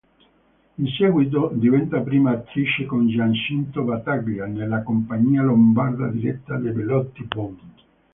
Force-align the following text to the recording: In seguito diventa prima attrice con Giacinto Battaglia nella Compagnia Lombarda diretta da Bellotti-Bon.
In 0.79 0.87
seguito 0.87 1.51
diventa 1.53 1.99
prima 1.99 2.31
attrice 2.31 2.85
con 2.87 3.07
Giacinto 3.07 3.83
Battaglia 3.83 4.47
nella 4.47 4.81
Compagnia 4.81 5.43
Lombarda 5.43 6.07
diretta 6.07 6.55
da 6.57 6.71
Bellotti-Bon. 6.71 7.59